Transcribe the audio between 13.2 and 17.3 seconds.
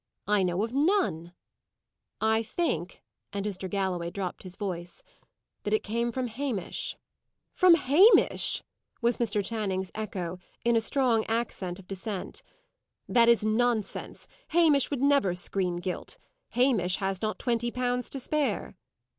is nonsense. Hamish would never screen guilt. Hamish has